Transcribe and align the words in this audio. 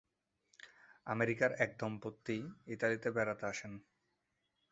আমেরিকার 1.07 1.51
এক 1.63 1.71
দম্পতি 1.79 2.37
ইতালিতে 2.67 3.07
বেড়াতে 3.11 3.43
আসেন। 3.45 3.73